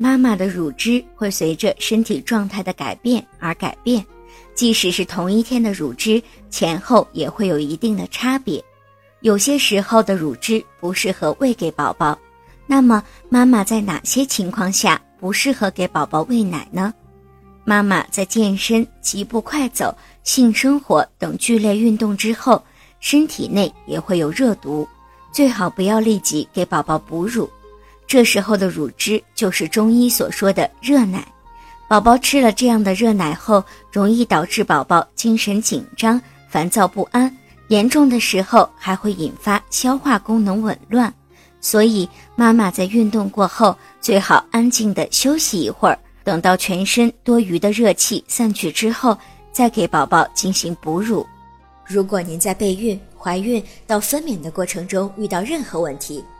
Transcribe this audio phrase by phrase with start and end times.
[0.00, 4.04] 妈妈的乳汁会随着身体状态的改变而改变，
[4.54, 8.64] 即使是同一天的乳汁，前后也会有一定的差别。
[9.22, 12.16] 有些时候的乳汁不适合喂给宝宝，
[12.64, 16.94] 那么妈妈在哪些情况下不适合给宝宝喂奶呢？
[17.64, 19.92] 妈妈在健身、疾步快走、
[20.22, 22.62] 性生活等剧烈运动之后，
[23.00, 24.86] 身体内也会有热毒，
[25.32, 27.50] 最好不要立即给宝宝哺乳。
[28.08, 31.22] 这时候的乳汁就是中医所说的热奶，
[31.86, 33.62] 宝宝吃了这样的热奶后，
[33.92, 37.30] 容易导致宝宝精神紧张、烦躁不安，
[37.68, 41.12] 严重的时候还会引发消化功能紊乱。
[41.60, 49.18] 所以，妈妈在运动过后最好安静的休息一会儿，等到全身多余的热气散去之后，
[49.52, 51.26] 再给宝宝进行哺乳。
[51.84, 56.24] 如果您在备孕、怀孕到分娩的过程中遇到任何问题，